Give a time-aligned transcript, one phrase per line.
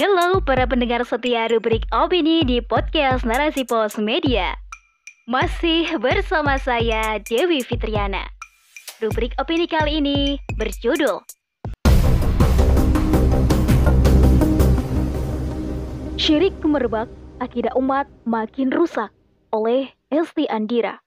[0.00, 4.56] Halo para pendengar setia rubrik opini di podcast Narasi Pos Media.
[5.28, 8.24] Masih bersama saya Dewi Fitriana.
[9.04, 11.20] Rubrik opini kali ini berjudul
[16.16, 19.12] Syirik Merebak, Akidah Umat Makin Rusak
[19.52, 21.04] oleh Esti Andira.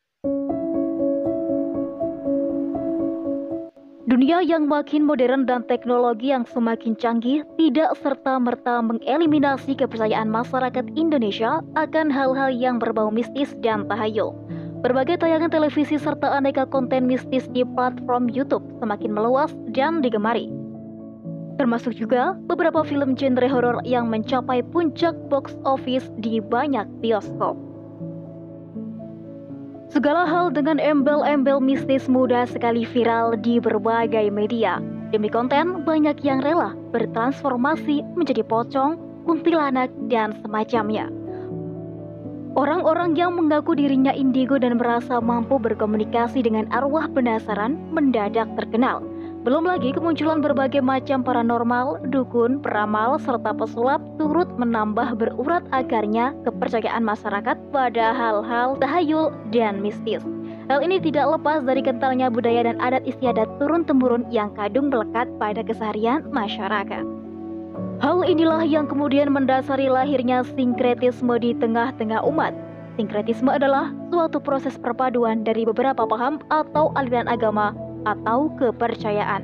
[4.13, 11.65] Dunia yang makin modern dan teknologi yang semakin canggih tidak serta-merta mengeliminasi kepercayaan masyarakat Indonesia
[11.73, 14.37] akan hal-hal yang berbau mistis dan tahayul.
[14.85, 20.45] Berbagai tayangan televisi serta aneka konten mistis di platform YouTube semakin meluas dan digemari.
[21.57, 27.72] Termasuk juga beberapa film genre horor yang mencapai puncak box office di banyak bioskop.
[29.93, 34.81] Segala hal dengan embel-embel mistis mudah sekali viral di berbagai media.
[35.13, 38.97] Demi konten, banyak yang rela bertransformasi menjadi pocong,
[39.29, 41.13] kuntilanak, dan semacamnya.
[42.57, 49.05] Orang-orang yang mengaku dirinya indigo dan merasa mampu berkomunikasi dengan arwah penasaran mendadak terkenal.
[49.43, 57.03] Belum lagi kemunculan berbagai macam paranormal, dukun, peramal, serta pesulap turut menambah berurat akarnya kepercayaan
[57.03, 60.23] masyarakat pada hal-hal tahayul dan mistis.
[60.71, 65.59] Hal ini tidak lepas dari kentalnya budaya dan adat istiadat turun-temurun yang kadung melekat pada
[65.59, 67.03] keseharian masyarakat.
[67.99, 72.55] Hal inilah yang kemudian mendasari lahirnya sinkretisme di tengah-tengah umat.
[72.95, 79.43] Sinkretisme adalah suatu proses perpaduan dari beberapa paham atau aliran agama atau kepercayaan.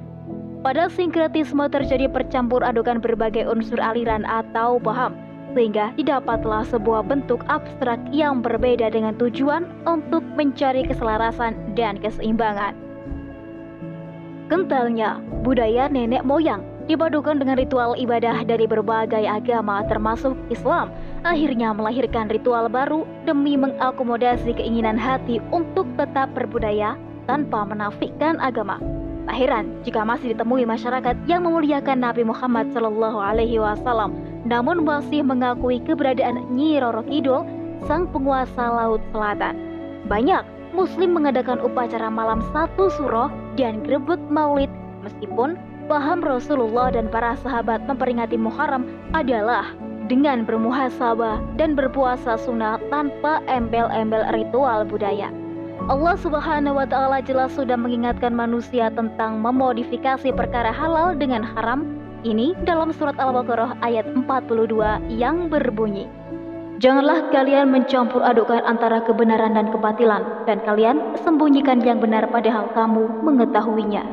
[0.59, 5.15] Pada sinkretisme terjadi percampur adukan berbagai unsur aliran atau paham,
[5.55, 12.75] sehingga didapatlah sebuah bentuk abstrak yang berbeda dengan tujuan untuk mencari keselarasan dan keseimbangan.
[14.51, 20.89] Kentalnya, budaya nenek moyang dipadukan dengan ritual ibadah dari berbagai agama termasuk Islam,
[21.21, 26.97] akhirnya melahirkan ritual baru demi mengakomodasi keinginan hati untuk tetap berbudaya
[27.29, 28.81] tanpa menafikan agama.
[29.29, 34.17] Tak heran jika masih ditemui masyarakat yang memuliakan Nabi Muhammad Shallallahu Alaihi Wasallam,
[34.49, 37.45] namun masih mengakui keberadaan Nyi Roro Kidul,
[37.85, 39.53] sang penguasa Laut Selatan.
[40.09, 44.73] Banyak Muslim mengadakan upacara malam satu suroh dan grebek maulid,
[45.05, 45.53] meskipun
[45.85, 49.69] paham Rasulullah dan para sahabat memperingati Muharram adalah
[50.09, 55.29] dengan bermuhasabah dan berpuasa sunnah tanpa embel-embel ritual budaya.
[55.89, 61.97] Allah Subhanahu wa taala jelas sudah mengingatkan manusia tentang memodifikasi perkara halal dengan haram.
[62.21, 64.69] Ini dalam surat Al-Baqarah ayat 42
[65.09, 66.05] yang berbunyi,
[66.77, 73.09] Janganlah kalian mencampur adukkan antara kebenaran dan kebatilan, dan kalian sembunyikan yang benar padahal kamu
[73.25, 74.05] mengetahuinya.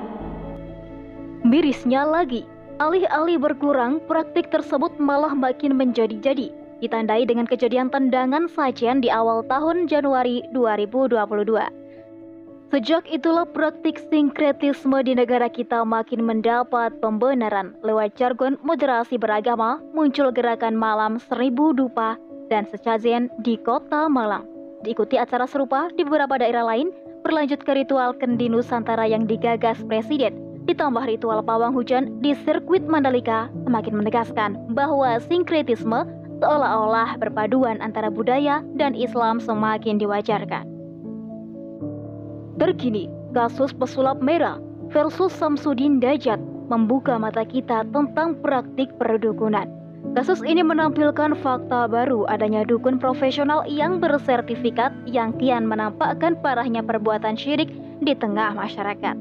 [1.44, 2.48] Mirisnya lagi,
[2.80, 9.88] alih-alih berkurang, praktik tersebut malah makin menjadi-jadi ditandai dengan kejadian tendangan sajian di awal tahun
[9.88, 11.86] Januari 2022.
[12.66, 20.34] Sejak itulah praktik sinkretisme di negara kita makin mendapat pembenaran lewat jargon moderasi beragama, muncul
[20.34, 22.18] gerakan malam seribu dupa
[22.50, 24.42] dan sesajen di kota Malang.
[24.82, 26.90] Diikuti acara serupa di beberapa daerah lain,
[27.22, 33.46] berlanjut ke ritual kendi Nusantara yang digagas Presiden ditambah ritual pawang hujan di sirkuit Mandalika
[33.64, 36.02] semakin menegaskan bahwa sinkretisme
[36.40, 40.64] seolah-olah perpaduan antara budaya dan Islam semakin diwajarkan.
[42.56, 44.56] Terkini, kasus pesulap merah
[44.88, 46.40] versus Samsudin Dajat
[46.72, 49.68] membuka mata kita tentang praktik perdukunan.
[50.16, 57.36] Kasus ini menampilkan fakta baru adanya dukun profesional yang bersertifikat yang kian menampakkan parahnya perbuatan
[57.36, 57.68] syirik
[58.00, 59.16] di tengah masyarakat.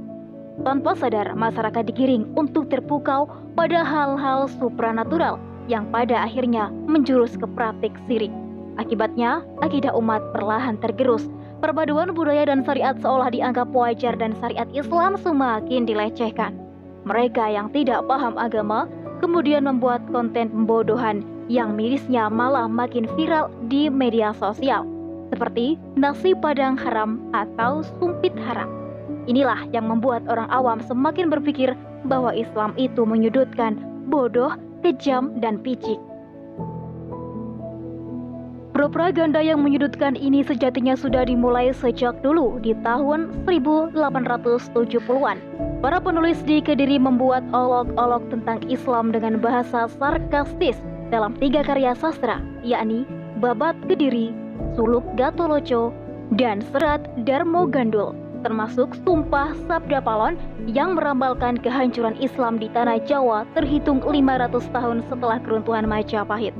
[0.63, 3.27] Tanpa sadar, masyarakat digiring untuk terpukau
[3.59, 8.31] pada hal-hal supranatural yang pada akhirnya menjurus ke praktik sirik.
[8.75, 11.25] Akibatnya, akidah umat perlahan tergerus.
[11.63, 16.51] Perpaduan budaya dan syariat seolah dianggap wajar dan syariat Islam semakin dilecehkan.
[17.07, 18.91] Mereka yang tidak paham agama
[19.23, 24.83] kemudian membuat konten pembodohan yang mirisnya malah makin viral di media sosial,
[25.31, 28.67] seperti nasi padang haram atau sumpit haram.
[29.25, 31.73] Inilah yang membuat orang awam semakin berpikir
[32.05, 33.77] bahwa Islam itu menyudutkan,
[34.09, 34.53] bodoh,
[34.85, 35.97] kejam, dan picik.
[38.75, 45.37] Propaganda yang menyudutkan ini sejatinya sudah dimulai sejak dulu di tahun 1870-an.
[45.79, 50.75] Para penulis di Kediri membuat olok-olok tentang Islam dengan bahasa sarkastis
[51.07, 53.07] dalam tiga karya sastra, yakni
[53.39, 54.35] Babat Kediri,
[54.75, 55.95] Suluk Gatoloco,
[56.35, 58.24] dan Serat Darmo Gandul.
[58.45, 60.37] Termasuk Sumpah Sabda Palon
[60.69, 66.53] yang merambalkan kehancuran Islam di tanah Jawa terhitung 500 tahun setelah keruntuhan Majapahit.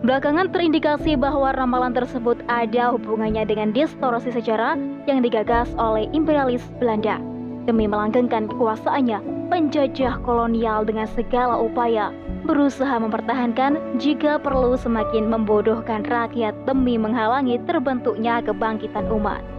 [0.00, 7.20] Belakangan terindikasi bahwa ramalan tersebut ada hubungannya dengan distorsi sejarah yang digagas oleh imperialis Belanda
[7.68, 12.14] demi melanggengkan kekuasaannya penjajah kolonial dengan segala upaya
[12.46, 19.55] berusaha mempertahankan jika perlu semakin membodohkan rakyat demi menghalangi terbentuknya kebangkitan umat.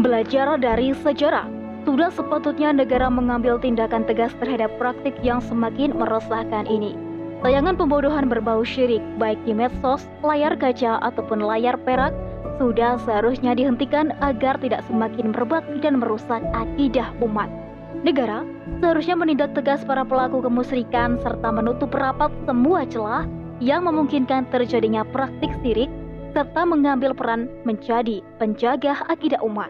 [0.00, 1.44] Belajar dari sejarah,
[1.84, 6.96] sudah sepatutnya negara mengambil tindakan tegas terhadap praktik yang semakin meresahkan ini.
[7.44, 12.16] Tayangan pembodohan berbau syirik baik di medsos, layar kaca ataupun layar perak
[12.56, 17.52] sudah seharusnya dihentikan agar tidak semakin berbakti dan merusak akidah umat.
[18.00, 18.40] Negara
[18.80, 23.28] seharusnya menindak tegas para pelaku kemusyrikan serta menutup rapat semua celah
[23.60, 25.92] yang memungkinkan terjadinya praktik sirik
[26.32, 29.68] serta mengambil peran menjadi penjaga akidah umat.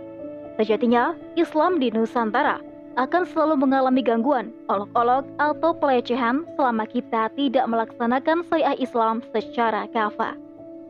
[0.60, 2.60] Sejatinya, Islam di Nusantara
[3.00, 10.36] akan selalu mengalami gangguan, olok-olok, atau pelecehan selama kita tidak melaksanakan syariah Islam secara kafah.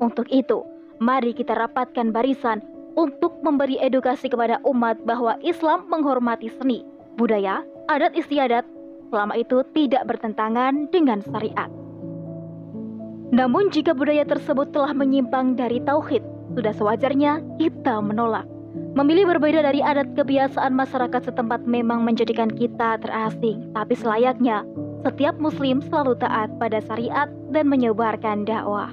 [0.03, 0.67] Untuk itu,
[0.99, 2.67] mari kita rapatkan barisan
[2.99, 6.83] untuk memberi edukasi kepada umat bahwa Islam menghormati seni,
[7.15, 8.67] budaya, adat istiadat,
[9.15, 11.71] selama itu tidak bertentangan dengan syariat.
[13.31, 16.27] Namun jika budaya tersebut telah menyimpang dari tauhid,
[16.59, 18.51] sudah sewajarnya kita menolak.
[18.71, 24.63] Memilih berbeda dari adat kebiasaan masyarakat setempat memang menjadikan kita terasing, tapi selayaknya
[25.03, 28.93] setiap muslim selalu taat pada syariat dan menyebarkan dakwah.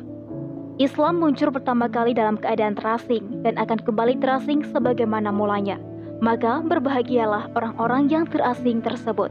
[0.77, 5.81] Islam muncul pertama kali dalam keadaan terasing dan akan kembali terasing sebagaimana mulanya.
[6.21, 9.29] Maka berbahagialah orang-orang yang terasing tersebut.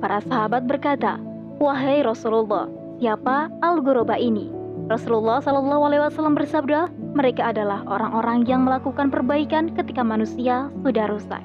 [0.00, 1.16] Para sahabat berkata,
[1.56, 2.68] Wahai Rasulullah,
[3.00, 4.52] siapa Al-Ghuraba ini?
[4.92, 11.40] Rasulullah Shallallahu Alaihi Wasallam bersabda, mereka adalah orang-orang yang melakukan perbaikan ketika manusia sudah rusak.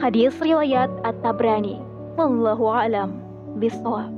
[0.00, 1.76] Hadis riwayat At-Tabrani.
[2.16, 3.20] Wallahu a'lam
[3.60, 4.08] bishawab.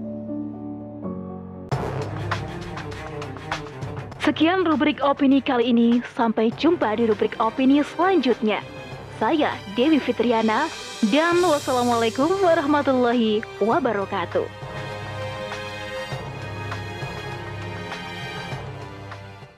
[4.22, 5.98] Sekian rubrik opini kali ini.
[6.14, 8.62] Sampai jumpa di rubrik opini selanjutnya.
[9.18, 10.70] Saya Dewi Fitriana
[11.10, 14.59] dan wassalamualaikum warahmatullahi wabarakatuh.